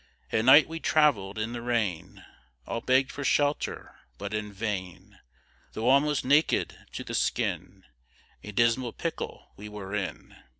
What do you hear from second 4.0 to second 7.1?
but in vain, Though almost naked to